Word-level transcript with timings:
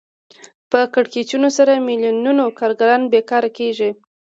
په 0.71 0.79
کړکېچونو 0.93 1.47
سره 1.57 1.83
میلیونونو 1.87 2.43
کارګران 2.59 3.01
بېکاره 3.13 3.49
کېږي 3.57 3.89